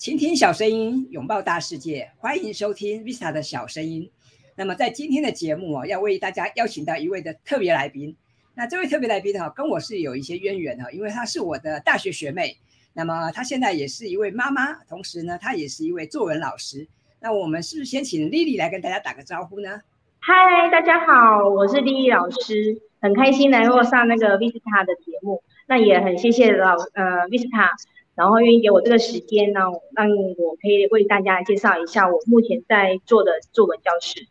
[0.00, 4.10] 倾听小声音，拥抱大世界，欢迎收听 Vista 的小声音。
[4.56, 8.16] 那么在今天的节目哦，要为大家邀请到一位的特别来宾。
[8.54, 12.56] 那这位特别来宾哈，跟我是有一些渊源哈，因为她是我的大学学妹。
[12.94, 16.88] 那么她现在也是一位妈妈，同时呢，她也是一位作文老师。
[17.20, 19.82] 那我们是不是先请 Lily 来跟大家打个招呼呢？
[20.20, 20.34] 嗨，
[20.72, 25.42] 大家好，我是 Lily 老师，很开心能够上那个 Vista 的节目。
[25.68, 27.68] 那也很谢谢老呃 Vista。
[28.14, 29.60] 然后愿意给我这个时间呢，
[29.94, 34.26] 让我可以为大家介绍一下我目前在做的作文教室。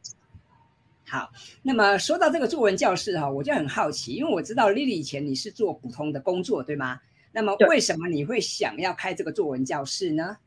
[1.07, 1.29] 好，
[1.63, 6.99] 那么说到这个作文教室哈，我就很好奇，因为我知道 Lily 以前你是做不同的工作，对吗？
[7.31, 10.37] 那么为什么你会想要开这个作文教室呢？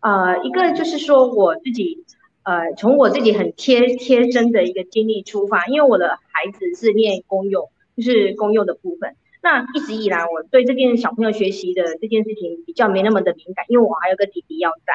[0.00, 2.04] 呃，一个就是说我自己，
[2.44, 9.16] 呃，从我自己很贴贴身的一个经历出发，因为我的孩子是念公幼，就是公幼的部分。
[9.40, 14.92] 那一直以来，我对这件小朋友学习的这件事情比较没那么的敏感，因为我还有个弟弟要在。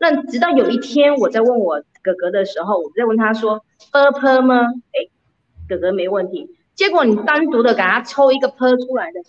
[0.00, 5.08] 那直到有一天，我在问我哥哥的时候，我在问他说：“p p 吗？”哎，
[5.68, 6.56] 哥哥没问题。
[6.74, 9.22] 结果你单独的给他抽一个 p 出来的，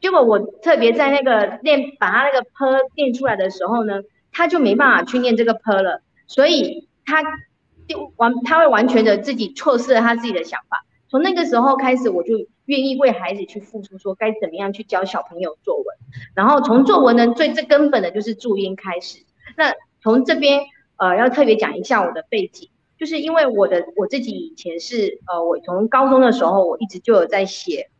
[0.00, 2.48] 结果我特别在那个练把他那个 p
[2.96, 7.22] 练出来的时候呢，他就没办法去念这个 p 了，所以他。
[7.92, 10.84] 就完，他会完全的自己错失了他自己的想法。
[11.08, 15.84] 从那个时候开始，我就愿意为孩子去付出，说该怎么样去教小朋友作文。
[16.34, 19.18] 然后从作文呢，最最根本的就是注音开始。
[19.56, 20.62] 那从这边
[20.96, 27.90] 呃，要特别讲一下我的背景，就是因为我的我自己以前是呃，我从高中的时候，我一直就有在写，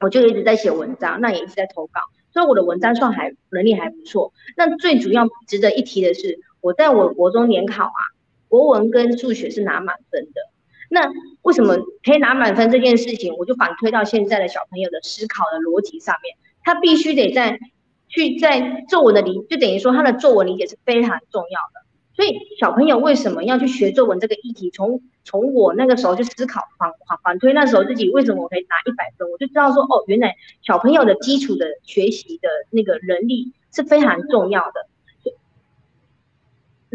[0.00, 2.02] 我就一直在写文章，那也一直在投稿，
[2.34, 4.34] 所以我的文章算还能力还不错。
[4.58, 8.00] 那最主要值得一提的是，我在我国中联考啊。
[8.48, 10.40] 国文跟数学是拿满分的，
[10.90, 11.10] 那
[11.42, 17.58] 为什么可以拿满分这件事情，我就反推到现在的小朋友的思考的逻辑上面，他必须得在
[18.08, 21.86] 去在作文的理，就等于说他的作文理解是非常重要的。
[22.14, 24.70] 所以小朋友为什么要去学作文这个议题？
[24.70, 34.88] 从从我那个时候就思考反反反推那时候自己为什么我可以拿一百分，我就知道说哦，原来小朋友的基础的学习的那个能力是非常重要的。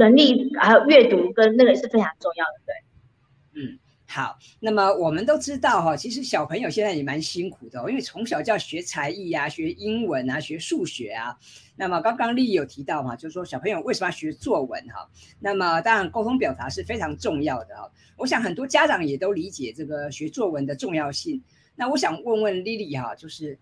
[0.01, 11.37] 能力还有阅读跟那个是非常重要的，对，嗯，好，那么我们都知道哈，其实小朋友现在也蛮辛苦的，因为从小就要学才艺啊，学英文啊，学数学啊。
[11.75, 15.07] 那么刚刚丽有提到嘛，就是说小朋友为什么要学作文哈？
[15.39, 17.91] 那么当然沟通表达是非常重要的哈。
[18.17, 21.41] 我想很多家长也都理解这个学作文的重要性。
[21.75, 23.57] 那我想问问丽丽哈，就是。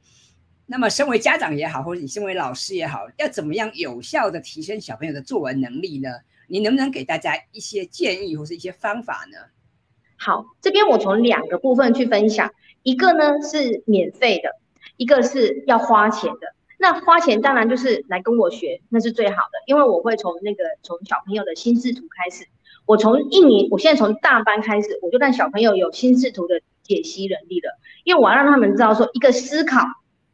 [0.71, 6.09] 那么，身为家长也好，或者你身为老师也好，要怎么样有效的提升小朋友的作文能力呢？
[6.47, 9.37] 你能不能给大家一些建议或是一些方法呢？
[10.15, 12.51] 好，这边我从两个部分去分享，
[12.83, 14.51] 一个呢是免费的，
[14.97, 16.53] 一个是要花钱的。
[16.77, 22.45] 那花钱当然就是来跟我学，那是最好的，因为我会从那个从小朋友的心智图开始，
[22.85, 29.83] 我从一年，我现在从大班开始，我就让小朋友有心智图的解析能力了，因为我要让他们知道说一个思考。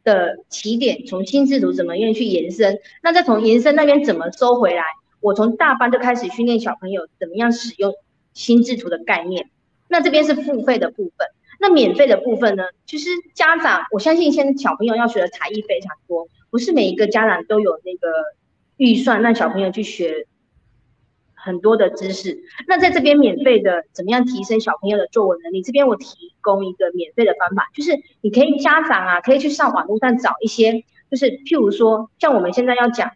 [0.06, 2.78] 的起点从心智图怎么样去延伸？
[3.02, 4.84] 那再从延伸那边怎么收回来？
[5.20, 7.92] 我从大班就开始训练小朋友怎么样使用
[8.32, 9.50] 心智图的概念。
[9.88, 11.26] 那这边是付费的部分，
[11.60, 12.62] 那免费的部分呢？
[12.86, 18.08] 其实家长，我相信现在小朋友要学的才艺非常多，不是每一个家长都有那个
[18.76, 20.26] 预算让小朋友去学。
[21.46, 25.62] 很多的知识，那在这边免费的，怎么样提升小朋友的作文能力？
[25.62, 33.12] 这边我提供一个免费的方法，就是你可以家长啊，可以去上网络上找一些，就是譬如说，像我们现在要讲，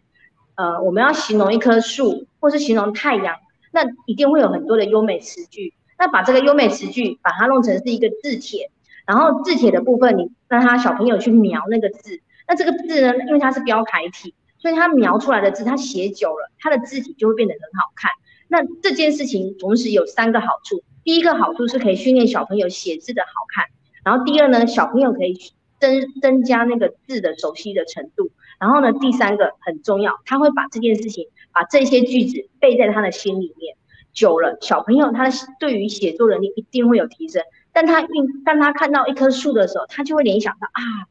[0.55, 3.35] 呃，我们要形容一棵树，或是形容太阳，
[3.73, 5.73] 那一定会有很多的优美词句。
[5.99, 8.71] 那把这个优美词句，把它弄成是一个字帖，
[9.05, 14.33] 然后字帖的部分，你让他小朋友去描那个字，那这个字呢，因为它是标楷体。
[14.61, 18.11] 所以他描出来的字，他写久了，他的字体就会变得很好看。
[18.47, 23.65] 那这件事情同时有三个好处：第一个好处是可以训练小朋友写字的好看；
[24.03, 25.35] 然后第二呢，小朋友可以
[25.79, 28.25] 增增加那个字的熟悉的程度；
[28.59, 33.75] 然后呢，第三个很重要，他会把这件事情，把这些句子背在他的心里面。
[34.13, 37.41] 久了，小朋友他的对于写作能力一定会有提升。
[37.71, 41.07] 但他运，当他看到一棵树的时候，他就会联想到啊。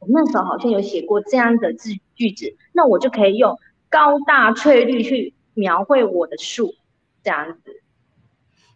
[0.00, 3.56] 我那时候好像有写过这样的字句子，那我就可以用
[3.88, 6.74] 高大翠绿去描绘我的树，
[7.22, 7.76] 这样子。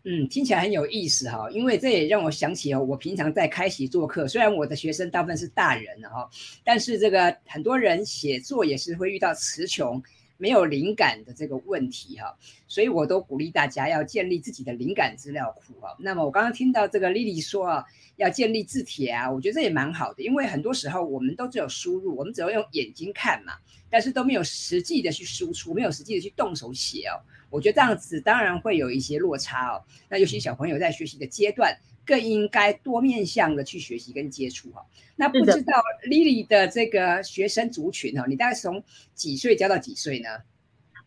[0.06, 6.28] 嗯，听起来很有意思哈，因为这也让我想起哦，我平常在开席做客，虽然我的学生大部分是大人哈，
[6.62, 10.02] 但是这个很多人写作也是会遇到词穷，
[10.36, 12.36] 没有灵感的这个问题哈，
[12.66, 15.94] 所以我都鼓励大家要建立自己的灵感资料库啊。
[15.98, 17.84] 那么我刚刚听到这个 Lily 说啊，
[18.16, 23.54] 要建立字帖啊，我觉得这也蛮好的，因为很多时候我们都只有输入，我们只要用眼睛看嘛，
[23.88, 27.20] 但是都没有实际的去输出，没有实际的去动手写哦。
[27.54, 29.82] 我觉得这样子当然会有一些落差哦。
[30.08, 31.78] 那尤其小朋友在学习的阶段。
[32.06, 34.84] 更应该多面向的去学习跟接触哈。
[35.16, 35.72] 那不知道
[36.06, 38.84] Lily 的这个学生族群哦，你大概是从
[39.14, 40.28] 几岁教到几岁呢？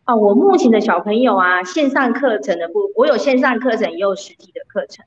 [0.06, 5.06] 哦，我目前的小朋友啊，线上课程的部，我有线上课程也有实体的课程。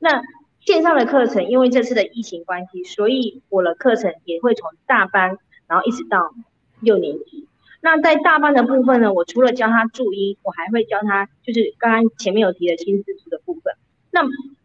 [0.00, 0.20] 那
[0.58, 5.38] 线上的课程，因为这次的疫情关系，所以我的课程也会从大班，
[5.68, 6.34] 然后一直到
[6.80, 7.46] 六年级。
[7.80, 13.74] 那在大班的部分呢，我除了教他注音，我还会教他就是刚刚前面有提的新字词的部分。
[14.10, 14.22] 那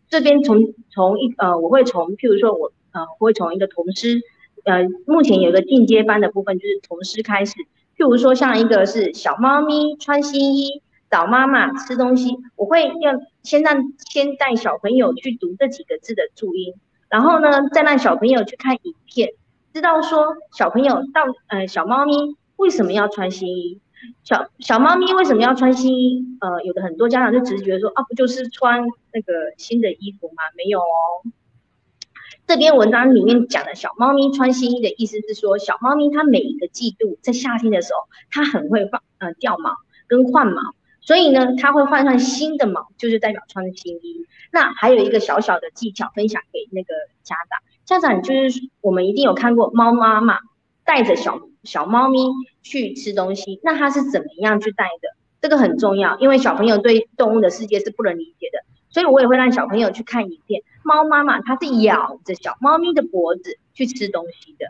[0.09, 4.21] 这边从从一呃，我会从譬如说我呃，我会从一个童诗，
[4.63, 7.53] 呃，目前有个进阶班的部分就是童诗开始。
[7.97, 10.81] 譬如说像一个是小猫咪穿新衣
[11.11, 13.13] 找妈妈吃东西，我会要
[13.43, 16.73] 先让先带小朋友去读这几个字的注音，
[17.09, 19.29] 然后呢再让小朋友去看影片，
[19.71, 23.81] 知道说小朋友到呃小猫咪为什么要穿新衣。
[24.23, 26.25] 小小猫咪为什么要穿新衣？
[26.39, 28.81] 呃，有的很多家长就直觉说啊，不就是穿
[29.13, 30.43] 那个新的衣服吗？
[30.55, 31.27] 没有哦。
[32.47, 37.99] 这篇文章里面讲的小猫咪穿新衣的意思是说，小猫咪它每一个季度在夏天的时候，
[38.31, 39.71] 它很会放呃掉毛
[40.07, 40.61] 跟换毛，
[41.01, 44.25] 所以呢，它会换上新的毛，就是代表穿新衣。
[44.51, 46.93] 那还有一个小小的技巧分享给那个
[47.23, 50.39] 家长，家长就是我们一定有看过猫妈妈
[50.85, 51.39] 带着小。
[51.63, 52.19] 小猫咪
[52.63, 55.15] 去吃东西，那它是怎么样去带的？
[55.41, 60.63] 这个很重要，因为小朋友对动物的世界是不能理解的，所以我也会让小朋友去看影片。
[60.83, 64.67] 猫妈妈它是咬着小猫咪的脖子去吃东西的。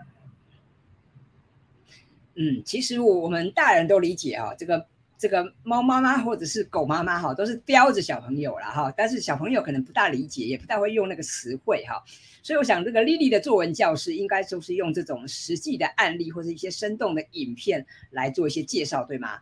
[2.36, 4.88] 嗯，其实我们大人都理解啊，这个。
[5.24, 12.04] 这个猫妈妈或者是狗妈妈哈，都是叼着小朋友了哈，但是小朋友可能不大理解，也不大会用那个词汇哈，
[12.44, 19.40] 所以我想这个丽丽的作文教室应该就是用这种实际的案例或者一些生动的影片来做一些介绍，对吗？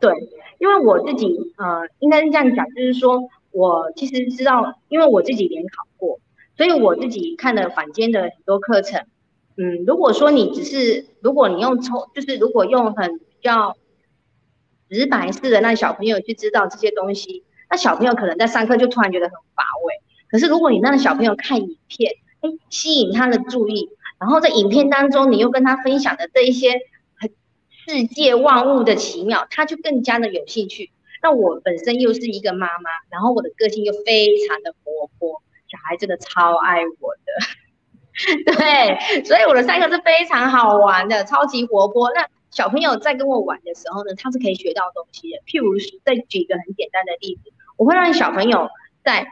[0.00, 0.12] 对，
[0.60, 1.26] 因为我自己
[1.56, 6.20] 呃，应该是这样讲，就是说我其实知道，因为我自己联考过，
[6.56, 9.04] 所以我自己看了坊间的很多课程，
[9.56, 13.76] 嗯，如果说你只是如果你用抽，就是如果用很比较。
[14.90, 19.94] 直白式的让小朋友去知道这些东西，那小朋友可能在上课就突然觉得很乏味。
[20.30, 26.80] 可是如果你让小朋友看影片，哎，吸引他的注意，然后在影片当中你又跟他分享的这一些
[27.18, 27.30] 很
[27.86, 30.90] 世界万物的奇妙，他就更加的有兴趣。
[31.22, 42.12] 那我本身又是一个妈妈，然后我的个性又非常的活泼，小孩真的超爱我的， 对，所以我的上课是非常好玩的，超级活泼。
[42.14, 45.38] 那小朋友在跟我玩的时候呢，他是可以学到东西的。
[45.46, 48.68] 譬如，再举一个很简单的例子，我会让小朋友
[49.04, 49.26] 在，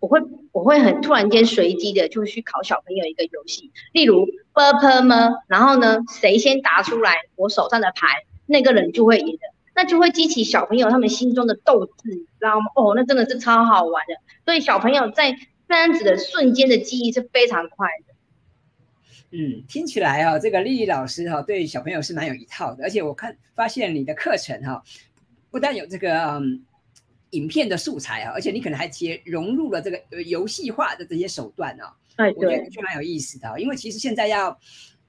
[0.00, 0.20] 我会
[0.52, 5.30] 我会很突然间随机的就去考小朋友一个游戏，例如 “purple” 吗？
[5.48, 8.06] 然后呢，谁先答出来我手上的牌，
[8.46, 9.40] 那个人就会赢的，
[9.74, 12.66] 那就会激起小朋友他们心中的斗志，知道吗？
[12.76, 14.14] 哦，那真的是超好玩的。
[14.44, 15.36] 所以小朋友在
[15.68, 18.14] 这样子的瞬间的记忆是非常快的。
[19.30, 24.82] 嗯，听起来啊，这个丽丽老师哈对小朋友是蛮有一套的，而且我看发现你的课程哈，
[25.50, 26.64] 不但有这个嗯
[27.32, 34.58] 影片的素材啊，而且你可能还接融入了这个游戏化的这些手段啊，哎，我觉得就蛮有意思的，因为其实现在要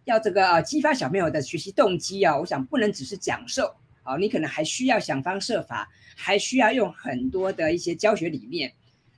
[0.03, 3.73] 要这个激发小朋友的学习动机啊，我想不能只是讲授
[4.03, 8.73] 啊，你可能还需要想方设法，还需要用很多的一些教学理念。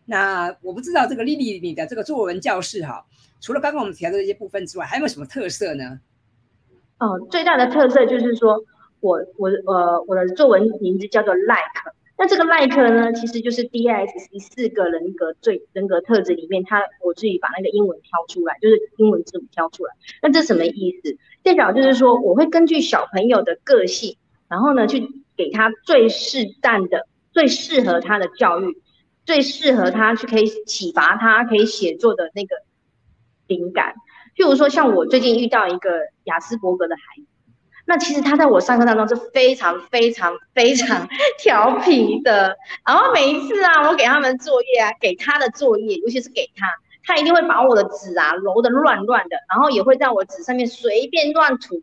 [0.06, 3.04] 那我不知道这个丽丽你的这个作文教室哈。
[3.42, 6.00] 除了刚刚我们提到的这些部分之外，还有没有什么特色呢？
[7.00, 8.64] 哦，最大的特色就是说，
[9.00, 19.94] 我我呃我的作文名字叫做 Like，那这个 Like 呢，其实就是 DISC 四个人格最人格特质里面，它我自己把那个英文挑出来，就是英文字母挑出来。
[20.22, 21.18] 那这什么意思？
[21.42, 24.18] 代表就是说，我会根据小朋友的个性，
[24.48, 25.02] 然后呢，去
[25.36, 28.80] 给他最适当的、最适合他的教育，
[29.26, 32.56] 最适合他去可以启发他可以写作的那个。
[33.52, 33.94] 灵感，
[34.38, 35.90] 譬如说，像我最近遇到一个
[36.24, 37.28] 雅斯伯格的孩子，
[37.86, 42.56] 那其实他在我上课当中是非常非常非常 调皮的。
[42.86, 46.68] 然后每一次啊，我给他们作业啊，给他的作业，尤其是给他，
[47.04, 51.82] 他一定会把我的纸啊揉得乱乱的，然后也会在我纸上面随便乱涂。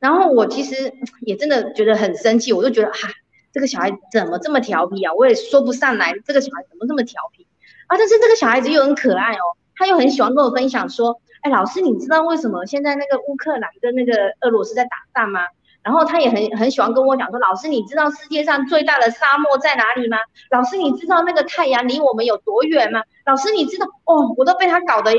[0.00, 3.08] 然后我其实也真的觉得很生气，我就觉得哈，
[3.52, 5.14] 这个小孩怎么这么调皮啊？
[5.14, 7.46] 我也说不上来，这个小孩怎么这么调皮
[7.86, 7.96] 啊？
[7.96, 9.56] 但是这个小孩子又很可爱哦。
[9.76, 15.40] 他又很喜欢跟我分享说：“哎，老师，你知道为什么现在那个乌克兰跟那个俄罗斯在打仗吗？
[15.82, 20.16] 然后他也很很喜欢跟我讲说，老师，你知道世界上最大的沙漠在哪里吗？
[20.50, 23.02] 老师，你知道那个太阳离我们有多远吗？
[23.26, 25.12] 老师，你知道哦，我都被他搞得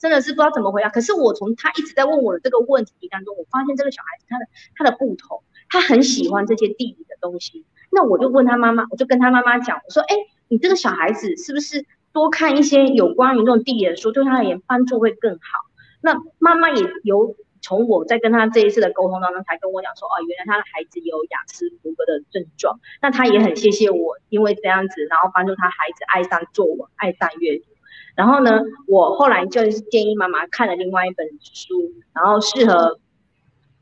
[0.00, 0.88] 真的是不知道怎么回答。
[0.88, 4.46] 可是我从他一直在问我的这个问题当中，我发现这个小孩子他的
[4.76, 7.64] 他的不同，他很喜欢这些地理的东西。
[7.90, 10.16] 那我就问他妈妈，我就跟他妈妈讲，我说，哎，
[10.48, 15.40] 你这个小孩子是不是多看一些有关于那种地理的书，对他而言帮助会更好？
[16.00, 17.36] 那妈妈也有。
[17.60, 22.78] 从我在跟他这一次的沟通当中，才跟我讲说，哦，原来他的孩子有雅思福格的症状。
[23.02, 27.64] 那他也很谢谢我，因为这样子，然后帮助他孩子爱上作文，爱上阅读。
[28.14, 33.00] 然后呢，我后来就建议妈妈看了另外一本书，然后适合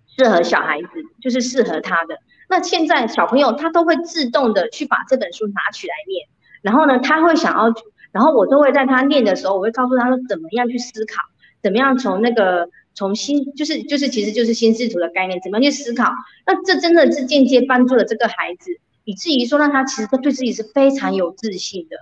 [0.06, 0.88] 适合小孩子，
[1.21, 2.18] 就是适合他的。
[2.49, 6.26] 那现在小朋友他都会自动的去把这本书拿起来念，
[6.62, 7.68] 然后呢，他会想要，
[8.16, 11.20] 然后我都会在他念的时候，我会告诉他说怎么样去思考，
[11.62, 12.70] 怎么样从那个。
[12.99, 16.11] 从心就是就是其实就是心智图的概念，怎么样去思考？
[16.46, 18.70] 那这真的是间接帮助了这个孩子，
[19.04, 21.99] 以至于说让他其实他对自己是非常有自信的。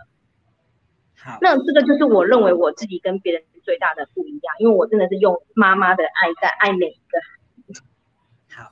[1.16, 7.83] 好，那这个就是我认为我自己跟别人最大的不一样，因为我真的是用妈妈的爱在爱每一个孩子。
[8.54, 8.71] 好。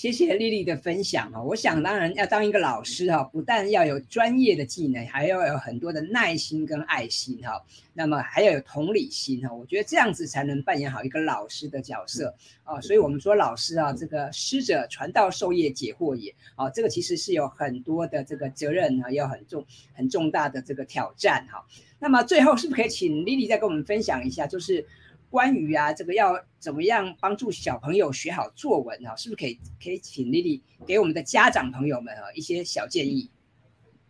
[0.00, 12.80] 谢谢丽丽的分享哈，我想当然要当一个老师哈，不但要有专业的技能，还要有很多的耐心跟爱心哈，那么还要有同理心哈，我觉得这样子才能扮演好一个老师的角色啊。
[12.80, 21.62] 所以我们说老师啊，这个师者传道授业解惑也啊，这个其实是有很多的这个责任啊，要很重很重大的这个挑战哈。
[21.98, 24.82] 那么最后是不是可以请丽丽再跟我们分享一下，就是？
[25.30, 29.14] 关于啊，这个要怎么样帮助小朋友学好作文啊？
[29.16, 33.30] 是不是可以可以请丽丽给我们的家长朋友们啊一些小建议？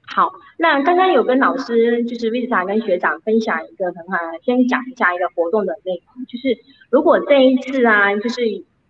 [0.07, 6.59] 好，那刚刚有跟老师就是 Visa 跟学长分享一个很好，先讲一下一个活动的内容，就是
[6.91, 8.41] 如果这一次啊，就是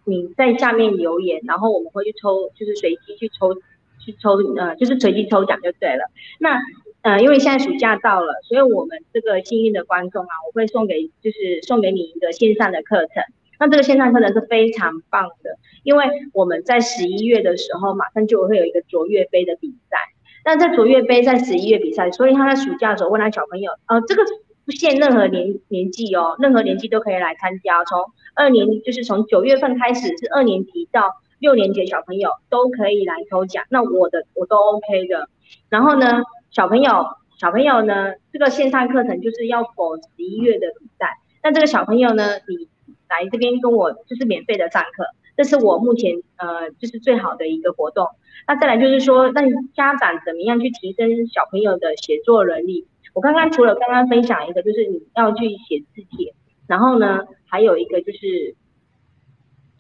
[0.04, 3.52] 你在下面留言，然后我们会去抽，就是随机去抽
[3.98, 6.10] 去抽呃，就是随机抽奖就对了。
[6.38, 6.58] 那
[7.02, 13.22] 呃，因为现在暑假到了，所以我们这个幸运的观众啊，我会送给就是送给你一个线上的课程。
[13.58, 16.04] 那这个线上课程是非常棒的，因为
[16.34, 19.96] 我们在十一月的时候，马上就会有一个卓越杯的比赛。
[20.44, 24.22] 那在卓越杯在十一月比赛，所以他在暑假的时候问他小朋友，呃，这个
[24.66, 27.82] 不限任何年年纪哦，任何年纪都可以来参加。
[27.84, 27.98] 从
[28.34, 33.64] 二年就是从九月份开始，是二年级到六年级小朋友都可以来抽奖。
[33.70, 35.30] 那我的我都 OK 的。
[35.68, 36.22] 然后呢？
[36.50, 37.06] 小朋友，
[37.38, 38.12] 小朋友呢？
[38.32, 41.18] 这个线上课程就是要否十一月的比赛。
[41.42, 42.24] 那这个小朋友呢？
[42.48, 42.68] 你
[43.08, 45.04] 来这边跟我就是免费的上课，
[45.36, 48.06] 这是我目前呃就是最好的一个活动。
[48.46, 49.42] 那再来就是说，那
[49.74, 52.86] 家长怎么样去提升小朋友的写作能力？
[53.14, 56.34] 我刚刚除了刚刚分享一个，就是你要去写字帖，
[56.66, 58.54] 然后呢，还有一个就是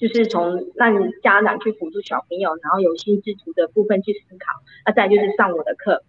[0.00, 4.46] 就是从让家长去辅助小朋友，然后有心智图的部分去思考。
[4.86, 6.02] 那再就是上我的课。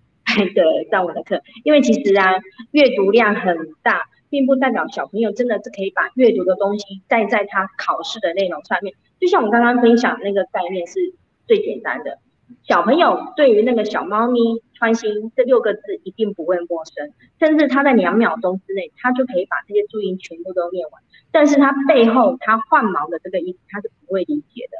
[0.55, 2.39] 对上我的课，因为其实啊，
[2.71, 8.93] 阅读量很大，并不代表小朋友真的是可以把阅读的东西带在他考试的内容上面。
[9.19, 11.15] 就像我刚刚分享那个概念是
[11.47, 12.19] 最简单的，
[12.63, 14.39] 小朋友对于那个小猫咪
[14.73, 21.01] 穿心这六个字一定不会陌生，甚至他在两秒钟之内，他就可以把这些注音全部都念完。
[21.31, 24.77] 但是他背后他换毛的这个意思，他是不会理解的。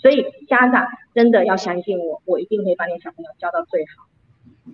[0.00, 4.06] 所以家长真的要相信我，我一定会把你小朋友教到最好。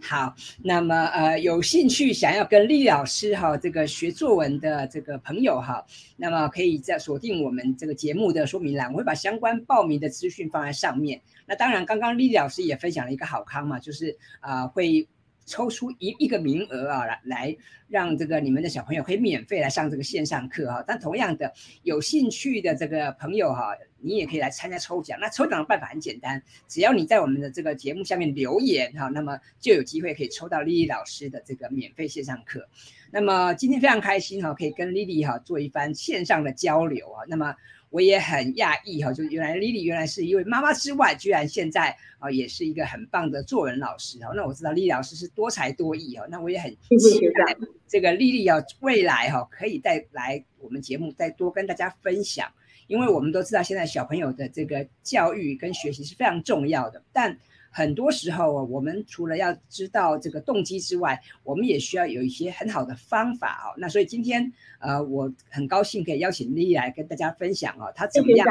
[0.00, 5.84] 好，那么呃，有兴趣想要跟丽丽老师哈这个学作文的这个朋友哈，
[6.16, 11.20] 那么可以在锁定我们这个节目的说明栏，我会把相关报名的资讯放在上面。
[11.46, 15.08] 那当然，刚刚丽老师也分享了一个好康嘛，就是啊会。
[15.46, 17.56] 抽出一一个名额啊，来来
[17.88, 20.84] 让这个你们的小朋友可以免费来上这个线上课哈。
[20.86, 25.18] 但同样的，有兴趣的这个朋友哈，你也可以来参加抽奖。
[25.20, 32.68] 那抽奖的办法很简单，只要你在我们的这个节目下面留言哈，那么就有机会可以抽到丽丽老师的这个免费线上课。
[33.10, 37.24] 那么今天非常开心哈，可以跟丽丽哈做一番线上的交流啊。
[37.28, 37.54] 那么。
[37.90, 44.32] 我也很讶异哈，就原来 Lily 原来是一位妈妈之外，居然现在啊也是一个很棒的作文老师哦。
[44.34, 47.56] 那我知道 Lily 老师是多才多艺哦，那我也很期待
[47.86, 52.50] 这个 Lily 要未来哈可以再来我们节目再多跟大家分享，
[52.86, 57.38] 因为我们都知道现在小朋友的这个教育跟学习是非常重要的，但。
[57.72, 63.78] 很多时候，我们除了要知道这个动机之外，我们也需要有一些很好的方法哦。
[63.78, 68.46] 那所以今天，呃，我很高兴可以邀请丽丽来跟大家分享哦，她怎么样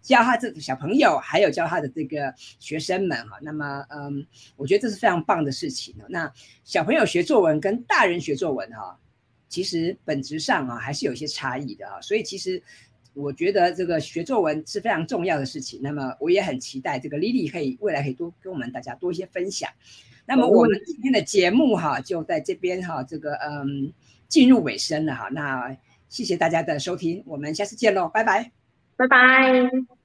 [0.00, 3.38] 教她这个小朋友，还有教她的这个学生们哈。
[3.42, 4.26] 那么，嗯，
[4.56, 6.06] 我觉得这是非常棒的事情哦。
[6.08, 6.32] 那
[6.64, 8.98] 小朋友学作文跟大人学作文哈，
[9.48, 12.00] 其实本质上啊还是有一些差异的啊。
[12.00, 12.62] 所以其实。
[13.14, 15.80] 我觉得这个学作文是非常重要的事情。
[15.82, 19.70] 那么我也很期待这个 Lily 可以未来可以多跟我们大家多一些分享。
[20.24, 23.92] 那么我们今天的节目哈就在这边哈，这个嗯
[24.28, 25.28] 进入尾声了哈。
[25.30, 25.76] 那
[26.08, 28.50] 谢谢大家的收听，我们下次见喽，拜拜，
[28.96, 30.01] 拜拜。